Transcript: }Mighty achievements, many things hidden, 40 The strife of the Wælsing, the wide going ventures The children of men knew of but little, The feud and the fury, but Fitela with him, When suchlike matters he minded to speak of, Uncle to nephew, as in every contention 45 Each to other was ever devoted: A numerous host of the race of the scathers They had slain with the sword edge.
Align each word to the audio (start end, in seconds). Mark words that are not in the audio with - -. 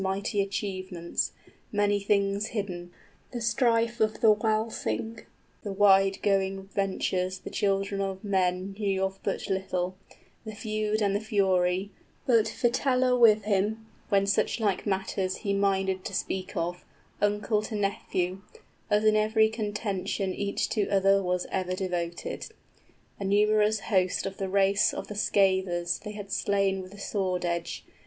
}Mighty 0.01 0.41
achievements, 0.41 1.31
many 1.71 1.99
things 1.99 2.47
hidden, 2.47 2.87
40 3.33 3.37
The 3.37 3.41
strife 3.41 3.99
of 3.99 4.19
the 4.19 4.33
Wælsing, 4.33 5.25
the 5.61 5.71
wide 5.71 6.23
going 6.23 6.63
ventures 6.69 7.37
The 7.37 7.51
children 7.51 8.01
of 8.01 8.23
men 8.23 8.71
knew 8.79 9.03
of 9.03 9.19
but 9.21 9.47
little, 9.47 9.95
The 10.43 10.55
feud 10.55 11.03
and 11.03 11.15
the 11.15 11.19
fury, 11.19 11.91
but 12.25 12.45
Fitela 12.47 13.15
with 13.15 13.43
him, 13.43 13.85
When 14.09 14.23
suchlike 14.25 14.87
matters 14.87 15.35
he 15.45 15.53
minded 15.53 16.03
to 16.05 16.15
speak 16.15 16.57
of, 16.57 16.83
Uncle 17.21 17.61
to 17.61 17.75
nephew, 17.75 18.41
as 18.89 19.05
in 19.05 19.15
every 19.15 19.49
contention 19.49 20.31
45 20.31 20.39
Each 20.47 20.67
to 20.69 20.89
other 20.89 21.21
was 21.21 21.45
ever 21.51 21.75
devoted: 21.75 22.47
A 23.19 23.23
numerous 23.23 23.81
host 23.81 24.25
of 24.25 24.37
the 24.37 24.49
race 24.49 24.95
of 24.95 25.09
the 25.09 25.15
scathers 25.15 25.99
They 25.99 26.13
had 26.13 26.31
slain 26.31 26.81
with 26.81 26.89
the 26.91 26.97
sword 26.99 27.45
edge. 27.45 27.85